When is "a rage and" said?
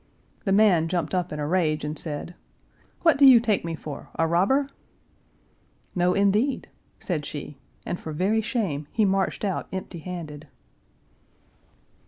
1.39-1.95